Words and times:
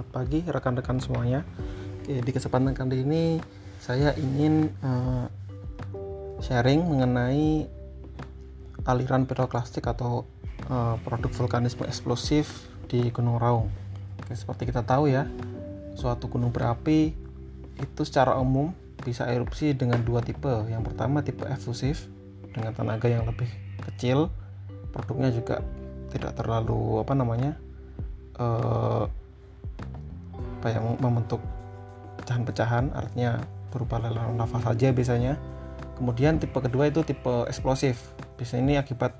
selamat 0.00 0.16
pagi 0.16 0.40
rekan-rekan 0.48 0.96
semuanya. 0.96 1.44
Oke, 2.00 2.24
di 2.24 2.30
kesempatan 2.32 2.72
kali 2.72 3.04
ini 3.04 3.36
saya 3.84 4.16
ingin 4.16 4.72
uh, 4.80 5.28
sharing 6.40 6.88
mengenai 6.88 7.68
aliran 8.88 9.28
piroklastik 9.28 9.84
atau 9.84 10.24
uh, 10.72 10.96
produk 11.04 11.28
vulkanisme 11.36 11.84
eksplosif 11.84 12.72
di 12.88 13.12
Gunung 13.12 13.36
Raung. 13.36 13.68
Oke, 14.24 14.32
seperti 14.32 14.72
kita 14.72 14.88
tahu 14.88 15.12
ya, 15.12 15.28
suatu 15.92 16.32
gunung 16.32 16.48
berapi 16.48 17.12
itu 17.76 18.00
secara 18.00 18.40
umum 18.40 18.72
bisa 19.04 19.28
erupsi 19.28 19.76
dengan 19.76 20.00
dua 20.00 20.24
tipe. 20.24 20.64
Yang 20.64 20.80
pertama 20.88 21.20
tipe 21.20 21.44
efusif 21.44 22.08
dengan 22.56 22.72
tenaga 22.72 23.04
yang 23.04 23.28
lebih 23.28 23.52
kecil, 23.84 24.32
produknya 24.96 25.28
juga 25.28 25.60
tidak 26.08 26.40
terlalu 26.40 27.04
apa 27.04 27.12
namanya 27.12 27.52
uh, 28.40 29.19
apa 30.60 30.76
yang 30.76 31.00
membentuk 31.00 31.40
pecahan-pecahan 32.20 32.92
artinya 32.92 33.40
berupa 33.72 33.96
lelehan 33.96 34.36
lava 34.36 34.60
saja 34.60 34.92
biasanya. 34.92 35.40
Kemudian 35.96 36.36
tipe 36.36 36.56
kedua 36.60 36.92
itu 36.92 37.00
tipe 37.00 37.48
eksplosif. 37.48 38.12
Biasanya 38.36 38.62
ini 38.68 38.74
akibat 38.76 39.16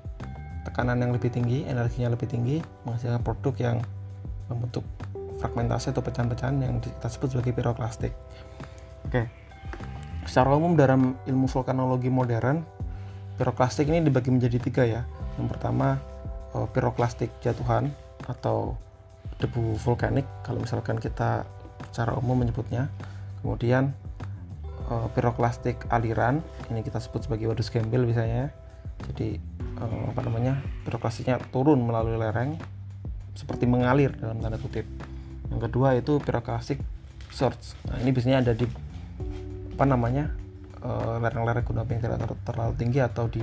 tekanan 0.69 1.01
yang 1.01 1.09
lebih 1.09 1.33
tinggi 1.33 1.65
energinya 1.65 2.13
lebih 2.13 2.29
tinggi 2.29 2.61
menghasilkan 2.85 3.25
produk 3.25 3.53
yang 3.57 3.77
membentuk 4.49 4.85
fragmentasi 5.41 5.89
atau 5.89 6.05
pecahan-pecahan 6.05 6.61
yang 6.61 6.77
kita 6.77 7.09
sebut 7.09 7.33
sebagai 7.33 7.57
piroklastik. 7.57 8.13
Oke. 9.09 9.25
Secara 10.29 10.53
umum 10.53 10.77
dalam 10.77 11.17
ilmu 11.25 11.49
vulkanologi 11.49 12.13
modern 12.13 12.61
piroklastik 13.41 13.89
ini 13.89 14.05
dibagi 14.05 14.29
menjadi 14.29 14.57
tiga 14.61 14.83
ya. 14.85 15.01
Yang 15.41 15.57
pertama 15.57 15.97
uh, 16.53 16.69
piroklastik 16.69 17.33
jatuhan 17.41 17.89
atau 18.29 18.77
debu 19.41 19.75
vulkanik 19.81 20.23
kalau 20.45 20.61
misalkan 20.61 21.01
kita 21.01 21.43
secara 21.89 22.13
umum 22.15 22.37
menyebutnya. 22.37 22.93
Kemudian 23.41 23.97
uh, 24.87 25.09
piroklastik 25.17 25.89
aliran 25.89 26.45
ini 26.69 26.85
kita 26.85 27.01
sebut 27.01 27.25
sebagai 27.25 27.49
wadus 27.49 27.73
gembel 27.73 28.05
misalnya 28.05 28.53
jadi 29.09 29.41
uh, 29.81 30.13
apa 30.13 30.21
namanya 30.21 30.61
piroklastiknya 30.85 31.41
turun 31.49 31.81
melalui 31.81 32.21
lereng 32.21 32.55
seperti 33.33 33.65
mengalir 33.65 34.13
dalam 34.21 34.37
tanda 34.37 34.61
kutip. 34.61 34.85
Yang 35.49 35.61
kedua 35.67 35.97
itu 35.97 36.21
piroklastik 36.21 36.79
surge 37.31 37.79
nah 37.87 37.95
ini 37.97 38.11
biasanya 38.11 38.43
ada 38.43 38.53
di 38.53 38.67
apa 39.71 39.85
namanya 39.87 40.29
lereng-lereng 41.21 41.61
gunung 41.61 41.85
api 41.85 41.93
yang 41.97 42.03
tidak 42.09 42.33
terlalu 42.41 42.73
tinggi 42.73 42.99
atau 43.05 43.29
di 43.29 43.41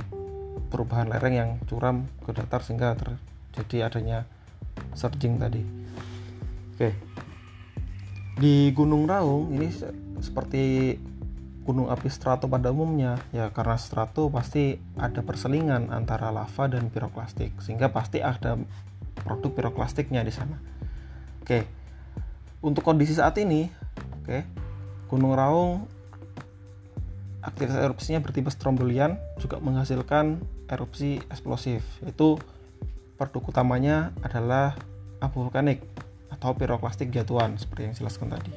perubahan 0.69 1.06
lereng 1.08 1.34
yang 1.34 1.50
curam 1.70 2.04
ke 2.26 2.34
datar 2.34 2.60
sehingga 2.66 2.98
terjadi 2.98 3.88
adanya 3.88 4.19
surging 4.92 5.38
tadi. 5.41 5.78
Oke. 6.79 6.95
Di 8.39 8.71
Gunung 8.71 9.11
Raung 9.11 9.51
ini 9.51 9.67
seperti 10.23 10.95
gunung 11.67 11.91
api 11.91 12.07
strato 12.07 12.47
pada 12.47 12.71
umumnya 12.71 13.19
ya 13.34 13.51
karena 13.51 13.75
strato 13.75 14.31
pasti 14.31 14.79
ada 14.95 15.27
perselingan 15.27 15.91
antara 15.91 16.31
lava 16.31 16.71
dan 16.71 16.87
piroklastik 16.87 17.59
sehingga 17.59 17.91
pasti 17.91 18.23
ada 18.23 18.55
produk 19.27 19.51
piroklastiknya 19.51 20.23
di 20.23 20.31
sana. 20.31 20.55
Oke. 21.43 21.67
Untuk 22.62 22.87
kondisi 22.87 23.19
saat 23.19 23.34
ini, 23.43 23.67
oke, 24.23 24.47
Gunung 25.11 25.34
Raung 25.34 25.83
aktivitas 27.43 27.83
erupsinya 27.83 28.23
bertipe 28.23 28.55
strombolian 28.55 29.19
juga 29.43 29.59
menghasilkan 29.59 30.39
erupsi 30.71 31.19
eksplosif 31.27 31.83
yaitu 32.06 32.39
produk 33.19 33.51
utamanya 33.51 34.15
adalah 34.23 34.79
abu 35.19 35.43
vulkanik 35.43 35.83
atau 36.39 36.55
piroklastik 36.55 37.11
jatuhan 37.11 37.59
seperti 37.59 37.91
yang 37.91 37.94
jelaskan 37.99 38.31
tadi. 38.31 38.54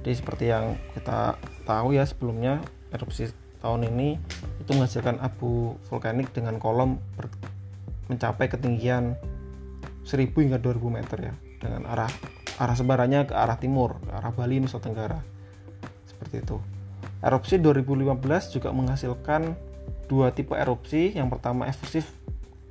Jadi 0.00 0.10
seperti 0.16 0.44
yang 0.48 0.80
kita 0.96 1.36
tahu 1.68 1.92
ya 1.92 2.08
sebelumnya 2.08 2.64
erupsi 2.92 3.28
tahun 3.60 3.88
ini 3.92 4.16
itu 4.60 4.70
menghasilkan 4.72 5.20
abu 5.20 5.76
vulkanik 5.88 6.32
dengan 6.32 6.56
kolom 6.60 7.00
mencapai 8.08 8.48
ketinggian 8.48 9.16
1000 10.04 10.32
hingga 10.32 10.60
2000 10.60 10.80
meter 10.92 11.18
ya 11.32 11.34
dengan 11.60 11.88
arah 11.88 12.12
arah 12.60 12.76
sebarannya 12.76 13.28
ke 13.28 13.34
arah 13.36 13.56
timur 13.56 13.96
ke 14.04 14.12
arah 14.12 14.32
Bali 14.32 14.60
Nusa 14.60 14.80
Tenggara. 14.80 15.20
Seperti 16.04 16.44
itu. 16.44 16.60
Erupsi 17.24 17.56
2015 17.56 18.20
juga 18.52 18.68
menghasilkan 18.72 19.56
dua 20.08 20.32
tipe 20.36 20.52
erupsi. 20.52 21.16
Yang 21.16 21.40
pertama 21.40 21.64
efusif 21.68 22.12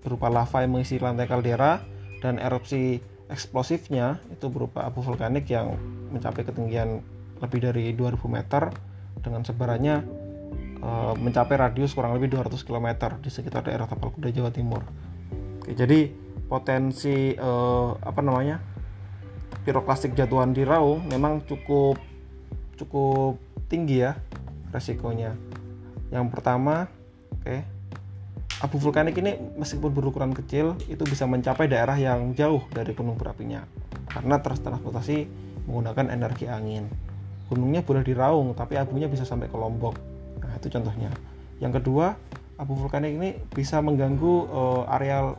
berupa 0.06 0.30
lava 0.30 0.62
yang 0.62 0.78
mengisi 0.78 1.02
lantai 1.02 1.26
kaldera 1.26 1.82
dan 2.22 2.38
erupsi 2.38 3.02
eksplosifnya 3.32 4.20
itu 4.32 4.48
berupa 4.52 4.84
abu 4.88 5.00
vulkanik 5.00 5.48
yang 5.48 5.76
mencapai 6.12 6.44
ketinggian 6.44 7.04
lebih 7.40 7.60
dari 7.60 7.92
2000 7.96 8.20
meter 8.28 8.72
dengan 9.20 9.42
sebarannya 9.44 9.96
e, 10.80 10.90
mencapai 11.20 11.56
radius 11.56 11.96
kurang 11.96 12.16
lebih 12.16 12.36
200 12.36 12.56
km 12.64 12.88
di 13.20 13.30
sekitar 13.32 13.68
daerah 13.68 13.88
Tapal 13.88 14.12
Kuda 14.12 14.32
Jawa 14.32 14.52
Timur. 14.52 14.84
Oke, 15.60 15.76
jadi 15.76 16.12
potensi 16.48 17.36
e, 17.36 17.52
apa 18.00 18.22
namanya 18.24 18.60
piroklastik 19.64 20.14
jatuhan 20.14 20.52
di 20.52 20.68
Raung 20.68 21.08
memang 21.08 21.48
cukup 21.48 21.96
cukup 22.76 23.40
tinggi 23.72 24.04
ya 24.04 24.18
resikonya 24.76 25.38
yang 26.12 26.28
pertama 26.28 26.92
oke 27.32 27.42
okay, 27.48 27.64
abu 28.64 28.80
vulkanik 28.80 29.20
ini 29.20 29.36
meskipun 29.60 29.92
berukuran 29.92 30.32
kecil 30.32 30.80
itu 30.88 31.04
bisa 31.04 31.28
mencapai 31.28 31.68
daerah 31.68 32.00
yang 32.00 32.32
jauh 32.32 32.64
dari 32.72 32.96
gunung 32.96 33.20
berapinya. 33.20 33.68
Karena 34.08 34.40
transportasi 34.40 35.28
menggunakan 35.68 36.08
energi 36.16 36.48
angin. 36.48 36.88
Gunungnya 37.52 37.84
boleh 37.84 38.08
diraung 38.08 38.56
tapi 38.56 38.80
abunya 38.80 39.12
bisa 39.12 39.28
sampai 39.28 39.52
ke 39.52 39.58
lombok. 39.60 40.00
Nah 40.40 40.56
itu 40.56 40.72
contohnya. 40.72 41.12
Yang 41.60 41.84
kedua 41.84 42.16
abu 42.56 42.80
vulkanik 42.80 43.12
ini 43.20 43.36
bisa 43.52 43.84
mengganggu 43.84 44.48
uh, 44.48 44.96
areal 44.96 45.36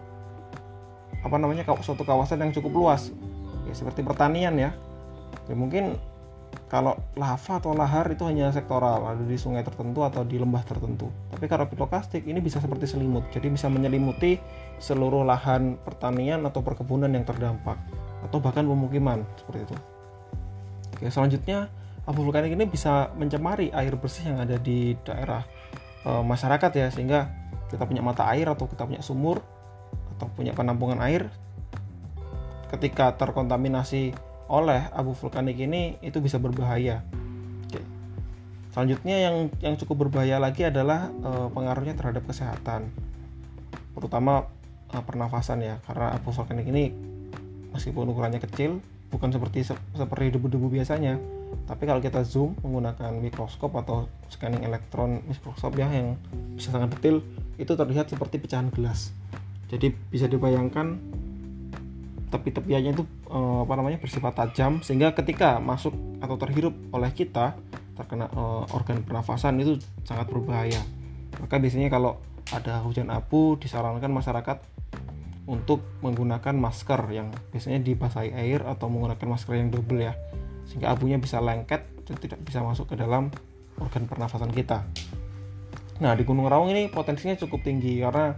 apa 1.24 1.36
namanya 1.40 1.64
suatu 1.80 2.04
kawasan 2.04 2.44
yang 2.44 2.52
cukup 2.52 2.76
luas. 2.76 3.08
Ya 3.64 3.72
seperti 3.72 4.04
pertanian 4.04 4.52
ya. 4.60 4.76
Ya 5.48 5.54
mungkin 5.56 5.96
kalau 6.64 6.96
lava 7.14 7.60
atau 7.60 7.76
lahar 7.76 8.08
itu 8.08 8.24
hanya 8.24 8.48
sektoral 8.48 9.04
ada 9.04 9.20
di 9.20 9.36
sungai 9.36 9.60
tertentu 9.60 10.00
atau 10.00 10.24
di 10.24 10.40
lembah 10.40 10.64
tertentu. 10.64 11.12
Tapi 11.28 11.44
kalau 11.44 11.68
piroklastik 11.68 12.24
ini 12.24 12.40
bisa 12.40 12.58
seperti 12.58 12.88
selimut. 12.88 13.28
Jadi 13.30 13.52
bisa 13.52 13.68
menyelimuti 13.68 14.40
seluruh 14.80 15.22
lahan 15.28 15.76
pertanian 15.84 16.42
atau 16.48 16.64
perkebunan 16.64 17.12
yang 17.12 17.22
terdampak. 17.22 17.76
Atau 18.24 18.40
bahkan 18.40 18.64
pemukiman 18.64 19.22
seperti 19.36 19.70
itu. 19.70 19.76
Oke 20.96 21.06
selanjutnya 21.12 21.68
abu 22.08 22.24
vulkanik 22.24 22.56
ini 22.56 22.64
bisa 22.64 23.12
mencemari 23.12 23.68
air 23.72 23.92
bersih 24.00 24.32
yang 24.32 24.40
ada 24.40 24.56
di 24.56 24.96
daerah 25.04 25.44
e, 26.04 26.10
masyarakat 26.24 26.70
ya 26.72 26.88
sehingga 26.88 27.28
kita 27.68 27.84
punya 27.84 28.00
mata 28.00 28.24
air 28.32 28.48
atau 28.48 28.64
kita 28.64 28.88
punya 28.88 29.04
sumur 29.04 29.44
atau 30.16 30.26
punya 30.32 30.56
penampungan 30.56 31.02
air. 31.04 31.28
Ketika 32.72 33.14
terkontaminasi 33.14 34.16
oleh 34.48 34.88
abu 34.92 35.16
vulkanik 35.16 35.56
ini 35.56 35.96
itu 36.04 36.20
bisa 36.20 36.36
berbahaya. 36.36 37.00
Oke. 37.68 37.80
Selanjutnya 38.74 39.16
yang 39.30 39.36
yang 39.64 39.74
cukup 39.80 40.08
berbahaya 40.08 40.36
lagi 40.36 40.68
adalah 40.68 41.08
e, 41.10 41.30
pengaruhnya 41.52 41.94
terhadap 41.96 42.26
kesehatan, 42.28 42.92
terutama 43.96 44.50
e, 44.92 44.96
pernafasan 45.00 45.64
ya, 45.64 45.80
karena 45.88 46.12
abu 46.12 46.34
vulkanik 46.34 46.68
ini 46.68 46.92
meskipun 47.72 48.10
ukurannya 48.10 48.38
kecil, 48.42 48.78
bukan 49.08 49.32
seperti 49.32 49.66
seperti 49.96 50.34
debu-debu 50.36 50.70
biasanya, 50.70 51.18
tapi 51.64 51.86
kalau 51.86 52.02
kita 52.02 52.22
zoom 52.26 52.54
menggunakan 52.60 53.14
mikroskop 53.18 53.72
atau 53.78 54.10
scanning 54.30 54.62
elektron 54.66 55.22
mikroskop 55.26 55.74
ya 55.78 55.88
yang 55.88 56.18
bisa 56.54 56.74
sangat 56.74 56.98
detail, 56.98 57.24
itu 57.56 57.72
terlihat 57.72 58.10
seperti 58.10 58.42
pecahan 58.42 58.68
gelas. 58.74 59.14
Jadi 59.72 59.90
bisa 59.90 60.28
dibayangkan 60.28 61.00
tepi-tepiannya 62.34 62.98
itu 62.98 63.06
uh, 63.30 63.62
apa 63.62 63.78
namanya 63.78 64.02
bersifat 64.02 64.34
tajam 64.34 64.82
sehingga 64.82 65.14
ketika 65.14 65.62
masuk 65.62 65.94
atau 66.18 66.34
terhirup 66.34 66.74
oleh 66.90 67.14
kita 67.14 67.54
terkena 67.94 68.26
uh, 68.34 68.66
organ 68.74 69.06
pernafasan 69.06 69.62
itu 69.62 69.78
sangat 70.02 70.26
berbahaya. 70.26 70.82
Maka 71.38 71.62
biasanya 71.62 71.86
kalau 71.94 72.18
ada 72.50 72.82
hujan 72.82 73.14
abu 73.14 73.54
disarankan 73.54 74.10
masyarakat 74.10 74.58
untuk 75.46 75.84
menggunakan 76.02 76.56
masker 76.56 77.00
yang 77.14 77.30
biasanya 77.54 77.80
dibasahi 77.84 78.34
air 78.34 78.66
atau 78.66 78.90
menggunakan 78.90 79.28
masker 79.28 79.54
yang 79.54 79.70
double 79.70 80.00
ya 80.02 80.18
sehingga 80.64 80.90
abunya 80.96 81.20
bisa 81.20 81.38
lengket 81.38 81.84
dan 82.08 82.16
tidak 82.18 82.40
bisa 82.42 82.64
masuk 82.64 82.90
ke 82.90 82.96
dalam 82.96 83.30
organ 83.78 84.08
pernafasan 84.08 84.50
kita. 84.50 84.82
Nah 86.00 86.12
di 86.18 86.26
Gunung 86.26 86.48
Raung 86.50 86.72
ini 86.72 86.90
potensinya 86.90 87.36
cukup 87.38 87.62
tinggi 87.62 88.00
karena 88.02 88.34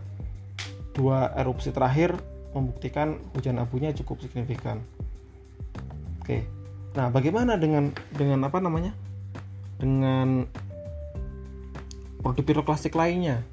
dua 0.93 1.33
erupsi 1.39 1.71
terakhir 1.71 2.36
membuktikan 2.57 3.21
hujan 3.37 3.61
abunya 3.61 3.93
cukup 3.93 4.25
signifikan. 4.25 4.81
Oke. 6.25 6.49
Nah, 6.97 7.13
bagaimana 7.13 7.61
dengan 7.61 7.93
dengan 8.17 8.49
apa 8.49 8.57
namanya? 8.65 8.97
Dengan 9.77 10.49
produk 12.25 12.45
piroklastik 12.49 12.97
lainnya? 12.97 13.45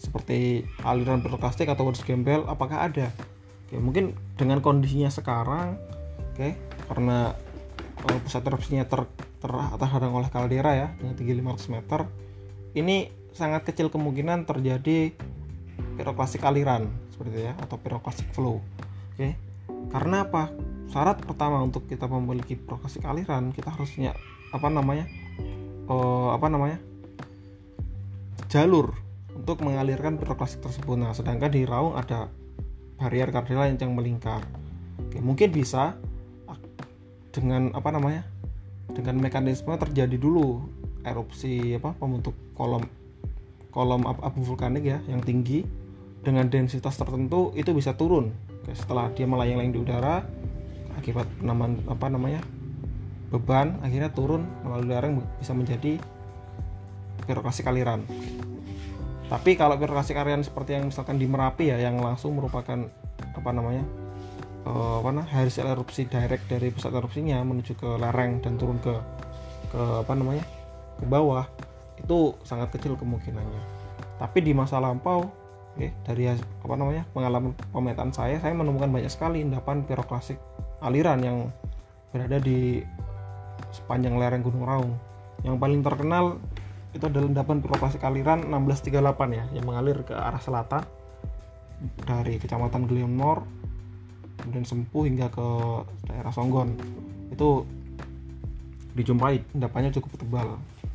Seperti 0.00 0.64
aliran 0.80 1.20
piroklastik 1.20 1.68
atau 1.68 1.84
wadus 1.84 2.00
gembel 2.00 2.48
apakah 2.48 2.88
ada? 2.88 3.12
Oke, 3.68 3.76
mungkin 3.76 4.16
dengan 4.40 4.64
kondisinya 4.64 5.12
sekarang, 5.12 5.76
oke, 6.32 6.56
karena 6.88 7.36
uh, 8.08 8.18
pusat 8.24 8.42
erupsinya 8.48 8.88
ter 8.88 9.04
terhadang 9.40 10.12
oleh 10.12 10.28
kaldera 10.28 10.72
ya 10.76 10.88
dengan 11.00 11.16
tinggi 11.16 11.32
500 11.40 11.72
meter 11.72 12.00
ini 12.76 13.08
sangat 13.32 13.64
kecil 13.64 13.88
kemungkinan 13.88 14.44
terjadi 14.44 15.16
piroklastik 15.96 16.44
aliran 16.44 16.92
seperti 17.20 17.36
itu 17.36 17.40
ya 17.44 17.54
atau 17.60 17.76
piroklastik 17.76 18.32
flow. 18.32 18.64
Oke 19.12 19.36
karena 19.92 20.24
apa? 20.24 20.48
Syarat 20.88 21.20
pertama 21.20 21.60
untuk 21.60 21.84
kita 21.84 22.08
memiliki 22.08 22.56
piroklastik 22.56 23.04
aliran 23.04 23.52
kita 23.52 23.68
harusnya 23.68 24.16
apa 24.56 24.72
namanya 24.72 25.04
uh, 25.92 26.32
apa 26.32 26.48
namanya 26.48 26.80
jalur 28.48 28.96
untuk 29.36 29.60
mengalirkan 29.60 30.16
piroklastik 30.16 30.64
tersebut. 30.64 30.96
Nah 30.96 31.12
sedangkan 31.12 31.52
di 31.52 31.68
raung 31.68 31.92
ada 31.92 32.32
barrier 32.96 33.28
kardela 33.28 33.68
yang 33.68 33.92
melingkar. 33.92 34.40
Oke 34.96 35.20
mungkin 35.20 35.52
bisa 35.52 36.00
dengan 37.36 37.68
apa 37.76 37.92
namanya 37.92 38.24
dengan 38.96 39.20
mekanisme 39.20 39.76
terjadi 39.76 40.16
dulu 40.16 40.64
erupsi 41.04 41.76
apa 41.76 41.92
pembentuk 42.00 42.32
kolom 42.56 42.82
kolom 43.70 44.08
abu 44.08 44.40
vulkanik 44.42 44.82
ya 44.82 44.98
yang 45.06 45.22
tinggi 45.22 45.62
dengan 46.20 46.48
densitas 46.48 46.96
tertentu 47.00 47.52
itu 47.56 47.72
bisa 47.72 47.96
turun. 47.96 48.32
Setelah 48.70 49.10
dia 49.16 49.24
melayang-layang 49.24 49.72
di 49.72 49.80
udara 49.80 50.22
akibat 51.00 51.26
nama 51.40 51.70
apa 51.88 52.06
namanya 52.12 52.44
beban 53.30 53.78
akhirnya 53.80 54.10
turun 54.12 54.44
melalui 54.66 54.92
yang 54.92 55.22
bisa 55.40 55.52
menjadi 55.56 55.96
birokrasi 57.24 57.64
aliran. 57.64 58.04
Tapi 59.30 59.54
kalau 59.54 59.78
birokrasi 59.78 60.12
aliran 60.18 60.42
seperti 60.42 60.76
yang 60.76 60.90
misalkan 60.90 61.16
di 61.16 61.24
Merapi 61.24 61.70
ya 61.70 61.78
yang 61.78 62.02
langsung 62.02 62.34
merupakan 62.34 62.90
apa 63.20 63.50
namanya 63.54 63.86
uh, 64.66 65.00
apa 65.00 65.10
nah 65.14 65.26
hasil 65.26 65.70
erupsi 65.70 66.10
direct 66.10 66.50
dari 66.50 66.74
pusat 66.74 66.90
erupsinya 66.92 67.38
menuju 67.46 67.78
ke 67.78 67.88
lereng 67.96 68.42
dan 68.42 68.58
turun 68.58 68.82
ke 68.82 68.92
ke 69.70 69.82
apa 70.02 70.12
namanya 70.18 70.44
ke 70.98 71.06
bawah 71.06 71.46
itu 71.96 72.34
sangat 72.42 72.74
kecil 72.74 72.98
kemungkinannya. 72.98 73.62
Tapi 74.18 74.38
di 74.44 74.52
masa 74.52 74.82
lampau 74.82 75.39
okay, 75.76 75.90
dari 76.06 76.24
apa 76.30 76.74
namanya 76.74 77.04
pengalaman 77.14 77.52
pemetaan 77.70 78.10
saya 78.10 78.38
saya 78.42 78.54
menemukan 78.56 78.90
banyak 78.90 79.10
sekali 79.10 79.44
endapan 79.44 79.86
piroklasik 79.86 80.38
aliran 80.80 81.20
yang 81.20 81.38
berada 82.10 82.42
di 82.42 82.82
sepanjang 83.70 84.18
lereng 84.18 84.42
Gunung 84.42 84.64
Raung. 84.66 84.92
Yang 85.46 85.56
paling 85.56 85.80
terkenal 85.80 86.24
itu 86.90 87.04
adalah 87.06 87.28
endapan 87.30 87.62
piroklasik 87.62 88.02
aliran 88.02 88.50
1638 88.50 89.38
ya 89.38 89.44
yang 89.54 89.64
mengalir 89.64 90.02
ke 90.02 90.14
arah 90.16 90.42
selatan 90.42 90.82
dari 92.02 92.36
kecamatan 92.36 92.84
Gleonmor 92.84 93.46
kemudian 94.40 94.64
Sempuh 94.64 95.04
hingga 95.06 95.28
ke 95.30 95.46
daerah 96.08 96.32
Songgon. 96.32 96.74
Itu 97.30 97.68
dijumpai 98.96 99.54
endapannya 99.54 99.94
cukup 99.94 100.18
tebal. 100.18 100.48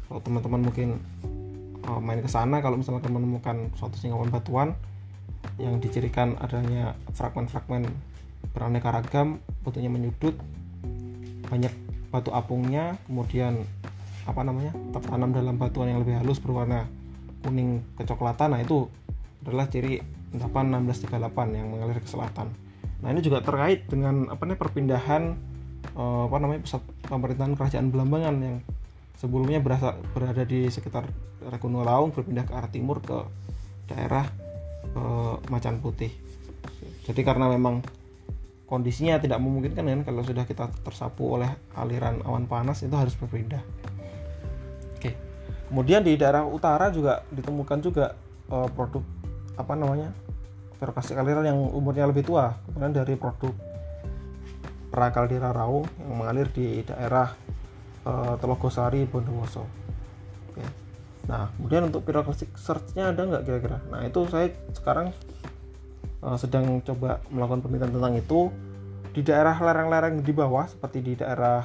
Kalau 0.10 0.22
teman-teman 0.22 0.62
mungkin 0.68 1.00
uh, 1.90 2.02
main 2.02 2.22
ke 2.22 2.30
sana 2.30 2.60
kalau 2.62 2.78
misalnya 2.80 3.06
menemukan 3.08 3.72
suatu 3.78 3.96
singkapan 3.98 4.30
batuan 4.30 4.70
yang 5.62 5.78
dicirikan 5.80 6.36
adanya 6.42 6.98
fragmen-fragmen 7.14 7.86
beraneka 8.52 8.90
ragam 8.92 9.42
bentuknya 9.62 9.92
menyudut 9.92 10.36
banyak 11.46 11.72
batu 12.10 12.34
apungnya 12.34 12.98
kemudian 13.06 13.62
apa 14.26 14.42
namanya 14.42 14.74
tertanam 14.94 15.30
dalam 15.30 15.56
batuan 15.62 15.94
yang 15.94 16.02
lebih 16.02 16.18
halus 16.18 16.42
berwarna 16.42 16.90
kuning 17.46 17.86
kecoklatan 17.94 18.58
nah 18.58 18.60
itu 18.62 18.90
adalah 19.46 19.70
ciri 19.70 20.02
endapan 20.34 20.84
1638 20.90 21.56
yang 21.56 21.68
mengalir 21.72 22.02
ke 22.02 22.10
selatan. 22.10 22.52
Nah 23.00 23.08
ini 23.14 23.22
juga 23.24 23.40
terkait 23.40 23.88
dengan 23.88 24.28
apa 24.28 24.44
nih 24.44 24.58
perpindahan 24.60 25.38
uh, 25.96 26.28
apa 26.28 26.38
namanya 26.42 26.66
pusat 26.66 26.82
pemerintahan 27.08 27.54
kerajaan 27.56 27.88
Belambangan 27.94 28.36
yang 28.44 28.58
sebelumnya 29.20 29.60
berasa, 29.64 29.96
berada 30.14 30.44
di 30.44 30.68
sekitar 30.68 31.08
daerah 31.42 31.60
Laung 31.84 32.12
berpindah 32.12 32.46
ke 32.48 32.54
arah 32.54 32.72
timur 32.72 33.00
ke 33.04 33.18
daerah 33.92 34.26
uh, 34.98 35.38
Macan 35.52 35.80
Putih. 35.80 36.12
Jadi 37.06 37.22
karena 37.22 37.52
memang 37.52 37.86
kondisinya 38.66 39.22
tidak 39.22 39.38
memungkinkan 39.38 39.86
kan 39.86 40.02
kalau 40.02 40.26
sudah 40.26 40.44
kita 40.50 40.74
tersapu 40.82 41.38
oleh 41.38 41.50
aliran 41.78 42.26
awan 42.26 42.50
panas 42.50 42.82
itu 42.82 42.94
harus 42.98 43.14
berpindah. 43.14 43.62
Oke. 44.98 45.14
Kemudian 45.70 46.02
di 46.02 46.18
daerah 46.18 46.44
utara 46.46 46.90
juga 46.90 47.22
ditemukan 47.30 47.80
juga 47.86 48.18
uh, 48.50 48.70
produk 48.74 49.06
apa 49.56 49.74
namanya 49.78 50.12
birokrasi 50.76 51.16
aliran 51.16 51.48
yang 51.48 51.60
umurnya 51.72 52.06
lebih 52.12 52.28
tua 52.28 52.60
kemudian 52.68 52.92
dari 52.92 53.16
produk 53.16 53.56
prakaldera 54.92 55.56
raung 55.56 55.88
yang 56.04 56.16
mengalir 56.16 56.48
di 56.52 56.84
daerah 56.84 57.32
uh, 58.06 58.40
Telogosari 58.40 59.04
Bondowoso 59.10 59.66
Oke. 60.54 60.64
nah 61.28 61.52
kemudian 61.58 61.90
untuk 61.90 62.06
piroklastik 62.06 62.54
searchnya 62.56 63.12
ada 63.12 63.22
nggak 63.26 63.44
kira-kira 63.44 63.78
nah 63.92 64.06
itu 64.06 64.24
saya 64.30 64.54
sekarang 64.72 65.12
uh, 66.22 66.38
sedang 66.38 66.80
coba 66.86 67.20
melakukan 67.34 67.66
penelitian 67.66 67.92
tentang 67.98 68.14
itu 68.16 68.42
di 69.12 69.22
daerah 69.24 69.56
lereng-lereng 69.56 70.22
di 70.22 70.34
bawah 70.36 70.68
seperti 70.68 71.00
di 71.00 71.14
daerah 71.16 71.64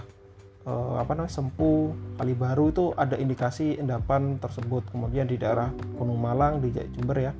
uh, 0.67 1.03
apa 1.03 1.19
namanya 1.19 1.35
Sempu, 1.35 1.91
Kalibaru 2.15 2.71
itu 2.71 2.85
ada 2.95 3.19
indikasi 3.19 3.75
endapan 3.75 4.39
tersebut. 4.39 4.87
Kemudian 4.95 5.27
di 5.27 5.35
daerah 5.35 5.75
Gunung 5.99 6.23
Malang 6.23 6.63
di 6.63 6.71
Jember 6.71 7.19
ya 7.19 7.35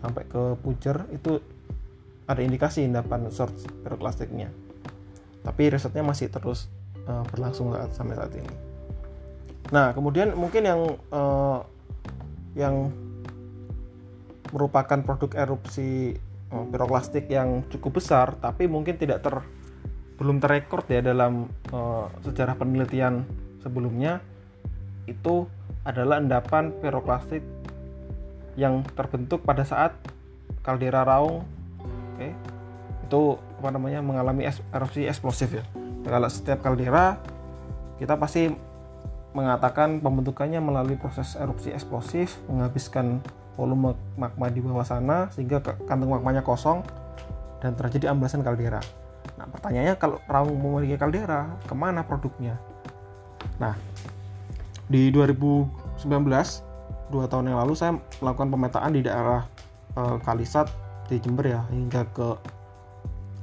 sampai 0.00 0.24
ke 0.24 0.56
Pujer 0.60 1.04
itu 1.12 1.36
ada 2.26 2.40
indikasi 2.42 2.86
endapan 2.86 3.30
search 3.30 3.66
piroklastiknya 3.86 4.50
tapi 5.46 5.70
risetnya 5.70 6.02
masih 6.02 6.26
terus 6.26 6.66
uh, 7.06 7.24
berlangsung 7.30 7.72
saat, 7.72 7.90
sampai 7.94 8.14
saat 8.18 8.32
ini. 8.36 8.54
Nah 9.74 9.90
kemudian 9.96 10.34
mungkin 10.38 10.62
yang 10.62 10.80
uh, 11.10 11.62
yang 12.54 12.90
merupakan 14.54 14.98
produk 15.02 15.30
erupsi 15.46 16.14
uh, 16.54 16.64
piroklastik 16.70 17.26
yang 17.26 17.66
cukup 17.70 17.98
besar 17.98 18.38
tapi 18.38 18.70
mungkin 18.70 18.98
tidak 18.98 19.22
ter 19.26 19.42
belum 20.16 20.40
terrekord 20.40 20.88
ya 20.88 21.04
dalam 21.04 21.50
uh, 21.74 22.08
sejarah 22.24 22.56
penelitian 22.56 23.28
sebelumnya 23.60 24.24
itu 25.04 25.44
adalah 25.84 26.18
endapan 26.18 26.72
piroklastik 26.80 27.44
yang 28.56 28.80
terbentuk 28.96 29.44
pada 29.44 29.62
saat 29.62 29.92
kaldera 30.64 31.04
Raung 31.04 31.44
okay, 32.16 32.32
itu 33.04 33.36
apa 33.60 33.68
namanya 33.76 34.00
mengalami 34.00 34.48
erupsi 34.72 35.04
eksplosif 35.04 35.52
ya 35.52 35.64
kalau 36.06 36.30
setiap 36.30 36.62
kaldera 36.62 37.18
kita 37.98 38.14
pasti 38.14 38.52
mengatakan 39.36 40.00
pembentukannya 40.00 40.62
melalui 40.64 40.96
proses 40.96 41.36
erupsi 41.36 41.74
eksplosif 41.74 42.40
menghabiskan 42.48 43.20
volume 43.56 43.96
magma 44.16 44.48
di 44.48 44.64
bawah 44.64 44.84
sana 44.84 45.28
sehingga 45.32 45.60
kantong 45.60 46.16
magmanya 46.16 46.40
kosong 46.40 46.84
dan 47.60 47.72
terjadi 47.76 48.12
amblasan 48.12 48.44
kaldera. 48.44 48.80
Nah 49.36 49.48
pertanyaannya 49.48 49.96
kalau 49.96 50.20
Raung 50.28 50.56
memiliki 50.56 50.96
kaldera 51.00 51.52
ke 51.64 51.74
mana 51.76 52.04
produknya? 52.04 52.56
Nah 53.60 53.76
di 54.86 55.08
2019 55.12 56.04
dua 57.10 57.24
tahun 57.26 57.50
yang 57.50 57.58
lalu 57.64 57.74
saya 57.74 57.98
melakukan 58.22 58.48
pemetaan 58.52 58.90
di 58.92 59.00
daerah 59.02 59.46
e, 59.94 60.02
Kalisat 60.22 60.70
di 61.06 61.16
Jember 61.22 61.46
ya 61.46 61.62
hingga 61.70 62.02
ke 62.10 62.28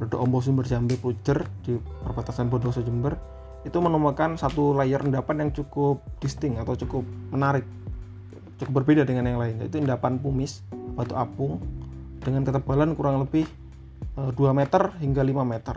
Redo 0.03 0.19
Ombo 0.19 0.43
Sumber 0.43 0.67
Jambi 0.67 0.99
Pujer 0.99 1.47
di 1.63 1.79
perbatasan 1.79 2.51
Bondoso 2.51 2.83
Jember 2.83 3.15
itu 3.63 3.79
menemukan 3.79 4.35
satu 4.35 4.75
layer 4.75 4.99
endapan 4.99 5.47
yang 5.47 5.51
cukup 5.55 6.03
distinct 6.19 6.59
atau 6.59 6.75
cukup 6.75 7.07
menarik 7.31 7.63
cukup 8.59 8.83
berbeda 8.83 9.07
dengan 9.07 9.31
yang 9.31 9.39
lain 9.39 9.63
yaitu 9.63 9.79
endapan 9.79 10.19
pumis 10.19 10.59
batu 10.99 11.15
apung 11.15 11.63
dengan 12.19 12.43
ketebalan 12.43 12.91
kurang 12.99 13.23
lebih 13.23 13.47
e, 14.19 14.21
eh, 14.27 14.31
2 14.35 14.51
meter 14.51 14.91
hingga 14.99 15.23
5 15.23 15.47
meter. 15.47 15.75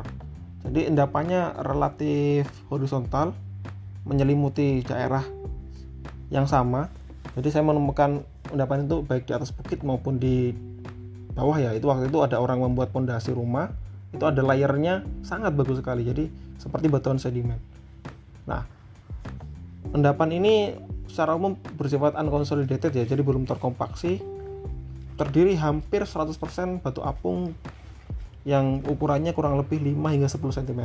Jadi 0.66 0.80
endapannya 0.90 1.62
relatif 1.62 2.50
horizontal 2.66 3.30
menyelimuti 4.02 4.82
daerah 4.82 5.22
yang 6.34 6.50
sama. 6.50 6.90
Jadi 7.38 7.54
saya 7.54 7.62
menemukan 7.62 8.26
endapan 8.50 8.90
itu 8.90 9.06
baik 9.06 9.30
di 9.30 9.32
atas 9.34 9.54
bukit 9.54 9.86
maupun 9.86 10.18
di 10.18 10.50
bawah 11.38 11.54
ya 11.60 11.70
itu 11.76 11.86
waktu 11.86 12.10
itu 12.10 12.18
ada 12.24 12.42
orang 12.42 12.64
membuat 12.64 12.90
pondasi 12.90 13.30
rumah 13.30 13.70
itu 14.14 14.24
ada 14.24 14.42
layernya 14.42 15.02
sangat 15.26 15.52
bagus 15.54 15.82
sekali 15.82 16.06
jadi 16.06 16.30
seperti 16.56 16.86
batuan 16.86 17.18
sedimen. 17.18 17.58
Nah 18.46 18.62
endapan 19.94 20.30
ini 20.36 20.54
secara 21.06 21.38
umum 21.38 21.56
bersifat 21.78 22.18
unconsolidated 22.18 22.92
ya 22.94 23.04
jadi 23.06 23.22
belum 23.22 23.48
terkompaksi. 23.48 24.22
Terdiri 25.16 25.56
hampir 25.56 26.04
100% 26.04 26.36
batu 26.84 27.00
apung 27.00 27.56
yang 28.44 28.84
ukurannya 28.84 29.32
kurang 29.32 29.56
lebih 29.56 29.80
5 29.80 30.12
hingga 30.12 30.28
10 30.28 30.38
cm 30.60 30.82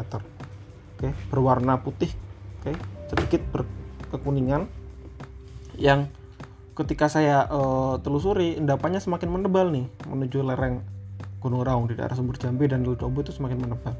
oke 0.97 1.09
berwarna 1.29 1.77
putih 1.83 2.09
oke 2.61 2.73
sedikit 3.11 3.41
berkekuningan. 3.51 4.65
Yang 5.75 6.13
ketika 6.77 7.11
saya 7.11 7.45
uh, 7.51 7.99
telusuri 7.99 8.55
endapannya 8.55 9.03
semakin 9.03 9.29
menebal 9.29 9.67
nih 9.69 9.85
menuju 10.07 10.39
lereng 10.47 10.81
Gunung 11.41 11.65
Raung 11.65 11.89
di 11.89 11.97
daerah 11.97 12.13
Sumber 12.13 12.37
Jambi 12.37 12.69
dan 12.69 12.85
Ludombo 12.85 13.25
itu 13.25 13.33
semakin 13.33 13.57
menebal. 13.57 13.97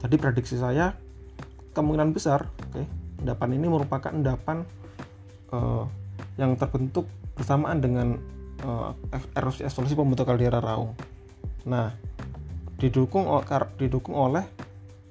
Jadi 0.00 0.16
prediksi 0.16 0.56
saya 0.56 0.96
kemungkinan 1.76 2.10
besar 2.10 2.48
oke 2.48 2.82
okay, 2.82 2.84
endapan 3.20 3.48
ini 3.54 3.66
merupakan 3.68 4.10
endapan 4.10 4.64
uh, 5.52 5.84
yang 6.40 6.56
terbentuk 6.56 7.06
bersamaan 7.36 7.78
dengan 7.78 8.16
uh, 8.64 8.96
erosi 9.36 9.62
evolusi 9.62 9.94
pembentuk 9.94 10.24
kaldera 10.24 10.58
raung. 10.58 10.96
Nah, 11.68 11.92
didukung 12.80 13.28
didukung 13.76 14.16
oleh 14.16 14.48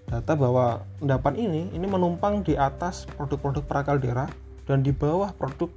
data 0.10 0.34
bahwa 0.34 0.82
endapan 1.06 1.38
ini 1.38 1.62
ini 1.70 1.86
menumpang 1.86 2.42
di 2.42 2.58
atas 2.58 3.06
produk-produk 3.14 3.62
prakaldera 3.70 4.26
dan 4.66 4.82
di 4.82 4.90
bawah 4.90 5.30
produk 5.38 5.70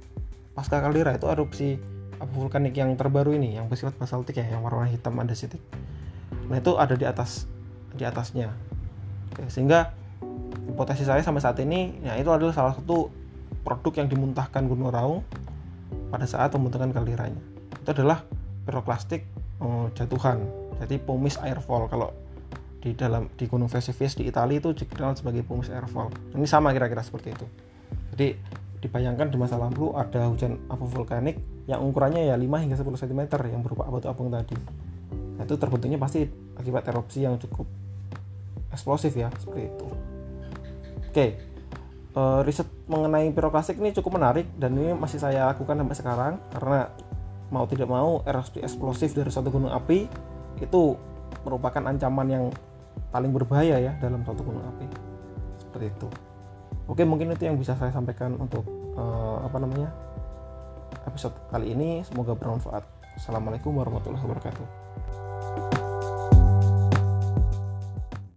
pasca 0.57 0.81
kaldera 0.81 1.13
itu 1.13 1.29
erupsi 1.29 1.77
abu 2.19 2.45
vulkanik 2.45 2.75
yang 2.77 2.93
terbaru 2.93 3.33
ini 3.33 3.57
yang 3.57 3.69
bersifat 3.69 3.97
basaltik 3.97 4.37
ya 4.41 4.45
yang 4.45 4.61
warna 4.61 4.89
hitam 4.89 5.17
andesitik. 5.17 5.61
Nah, 6.49 6.59
itu 6.59 6.75
ada 6.75 6.93
di 6.97 7.05
atas 7.07 7.45
di 7.93 8.03
atasnya. 8.03 8.51
Oke, 9.31 9.47
sehingga 9.49 9.93
hipotesis 10.69 11.07
saya 11.09 11.21
sampai 11.21 11.41
saat 11.41 11.57
ini 11.61 12.01
ya 12.03 12.17
itu 12.17 12.29
adalah 12.29 12.53
salah 12.53 12.73
satu 12.73 13.09
produk 13.63 14.03
yang 14.03 14.07
dimuntahkan 14.11 14.67
Gunung 14.67 14.91
Raung 14.91 15.21
pada 16.11 16.25
saat 16.27 16.51
pembentukan 16.53 16.91
kalderanya. 16.91 17.41
Itu 17.79 17.89
adalah 17.95 18.25
piroklastik 18.67 19.23
oh, 19.63 19.89
jatuhan. 19.95 20.43
Jadi 20.83 20.99
pumice 20.99 21.39
airfall 21.39 21.87
kalau 21.87 22.11
di 22.83 22.91
dalam 22.91 23.31
di 23.39 23.47
Gunung 23.47 23.71
Vesuvius 23.71 24.19
di 24.19 24.27
Italia 24.27 24.59
itu 24.59 24.75
dikenal 24.75 25.15
sebagai 25.15 25.47
pumice 25.47 25.71
airfall. 25.71 26.11
Ini 26.35 26.43
sama 26.43 26.75
kira-kira 26.75 26.99
seperti 26.99 27.31
itu. 27.31 27.47
Jadi 28.13 28.27
dibayangkan 28.83 29.31
di 29.31 29.39
masa 29.39 29.55
lalu 29.55 29.95
ada 29.95 30.27
hujan 30.27 30.59
abu 30.67 30.83
vulkanik 30.83 31.39
yang 31.63 31.79
ukurannya 31.79 32.27
ya 32.27 32.35
5 32.35 32.43
hingga 32.43 32.75
10 32.75 32.91
cm 33.07 33.21
yang 33.47 33.63
berupa 33.63 33.87
abu 33.87 34.03
apung 34.03 34.27
tadi. 34.27 34.59
Nah, 35.39 35.47
itu 35.47 35.55
terbentuknya 35.55 35.95
pasti 35.95 36.27
akibat 36.59 36.83
erupsi 36.91 37.23
yang 37.23 37.39
cukup 37.39 37.65
eksplosif 38.75 39.15
ya 39.15 39.31
seperti 39.39 39.71
itu. 39.71 39.87
Oke, 41.07 41.25
uh, 42.17 42.41
riset 42.43 42.67
mengenai 42.89 43.31
piroklastik 43.31 43.79
ini 43.79 43.95
cukup 43.95 44.19
menarik 44.19 44.49
dan 44.59 44.75
ini 44.75 44.91
masih 44.97 45.21
saya 45.21 45.47
lakukan 45.53 45.79
sampai 45.79 45.97
sekarang 45.97 46.33
karena 46.51 46.91
mau 47.53 47.69
tidak 47.69 47.87
mau 47.87 48.25
erupsi 48.25 48.59
eksplosif 48.65 49.13
dari 49.13 49.29
suatu 49.29 49.53
gunung 49.53 49.69
api 49.69 50.09
itu 50.57 50.97
merupakan 51.45 51.85
ancaman 51.85 52.27
yang 52.29 52.45
paling 53.13 53.29
berbahaya 53.29 53.77
ya 53.77 53.93
dalam 54.01 54.25
suatu 54.25 54.41
gunung 54.41 54.65
api 54.65 54.85
seperti 55.61 55.85
itu. 55.93 56.07
Oke, 56.89 57.07
mungkin 57.07 57.31
itu 57.31 57.47
yang 57.47 57.55
bisa 57.55 57.77
saya 57.77 57.93
sampaikan 57.93 58.35
untuk 58.41 58.67
uh, 58.97 59.37
apa 59.45 59.57
namanya 59.61 59.89
episode 61.05 61.35
kali 61.49 61.73
ini. 61.73 62.01
Semoga 62.05 62.37
bermanfaat. 62.37 62.83
Assalamualaikum 63.17 63.77
warahmatullahi 63.77 64.23
wabarakatuh. 64.25 64.65